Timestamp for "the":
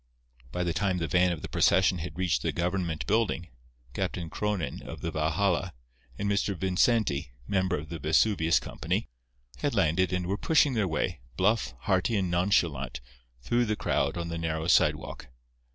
0.63-0.73, 0.97-1.07, 1.43-1.47, 2.41-2.51, 5.01-5.11, 7.89-7.99, 13.65-13.75, 14.29-14.39